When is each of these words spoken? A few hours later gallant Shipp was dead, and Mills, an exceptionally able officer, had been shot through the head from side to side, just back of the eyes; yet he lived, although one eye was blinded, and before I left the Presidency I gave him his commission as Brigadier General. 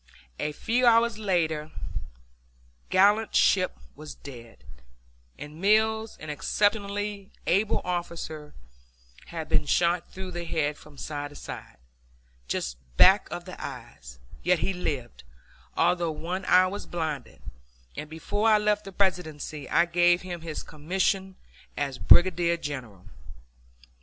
A 0.39 0.51
few 0.51 0.87
hours 0.87 1.19
later 1.19 1.69
gallant 2.89 3.35
Shipp 3.35 3.77
was 3.95 4.15
dead, 4.15 4.63
and 5.37 5.61
Mills, 5.61 6.17
an 6.17 6.31
exceptionally 6.31 7.29
able 7.45 7.81
officer, 7.85 8.55
had 9.27 9.47
been 9.47 9.67
shot 9.67 10.11
through 10.11 10.31
the 10.31 10.43
head 10.43 10.75
from 10.75 10.97
side 10.97 11.29
to 11.29 11.35
side, 11.35 11.77
just 12.47 12.77
back 12.97 13.27
of 13.29 13.45
the 13.45 13.63
eyes; 13.63 14.17
yet 14.41 14.57
he 14.57 14.73
lived, 14.73 15.23
although 15.77 16.09
one 16.09 16.45
eye 16.45 16.65
was 16.65 16.87
blinded, 16.87 17.39
and 17.95 18.09
before 18.09 18.49
I 18.49 18.57
left 18.57 18.85
the 18.85 18.91
Presidency 18.91 19.69
I 19.69 19.85
gave 19.85 20.23
him 20.23 20.41
his 20.41 20.63
commission 20.63 21.35
as 21.77 21.99
Brigadier 21.99 22.57
General. 22.57 23.05